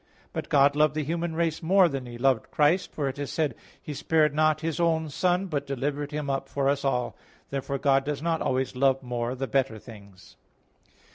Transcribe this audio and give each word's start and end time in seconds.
But 0.33 0.49
God 0.49 0.75
loved 0.75 0.95
the 0.95 1.03
human 1.03 1.35
race 1.35 1.61
more 1.61 1.87
than 1.87 2.07
He 2.07 2.17
loved 2.17 2.49
Christ; 2.49 2.91
for 2.91 3.07
it 3.07 3.19
is 3.19 3.31
said: 3.31 3.53
"He 3.79 3.93
spared 3.93 4.33
not 4.33 4.61
His 4.61 4.79
own 4.79 5.09
Son, 5.09 5.45
but 5.45 5.67
delivered 5.67 6.09
Him 6.09 6.27
up 6.27 6.49
for 6.49 6.67
us 6.67 6.83
all" 6.83 7.03
(Rom. 7.03 7.11
8:32). 7.11 7.15
Therefore 7.51 7.77
God 7.77 8.03
does 8.05 8.21
not 8.23 8.41
always 8.41 8.75
love 8.75 9.03
more 9.03 9.35
the 9.35 9.45
better 9.45 9.77
things. 9.77 10.37